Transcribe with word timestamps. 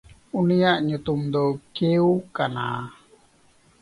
ᱩᱱᱤᱭᱟᱜ 0.39 0.77
ᱧᱩᱛᱩᱢ 0.87 1.21
ᱫᱚ 1.33 1.43
ᱠᱮᱣ 1.75 2.05
ᱠᱟᱱᱟ᱾ 2.35 2.65